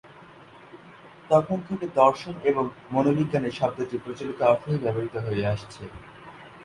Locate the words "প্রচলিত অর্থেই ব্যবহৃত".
3.97-5.15